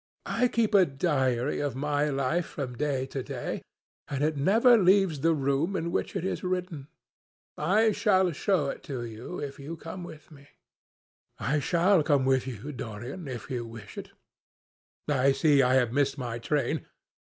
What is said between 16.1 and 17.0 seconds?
my train.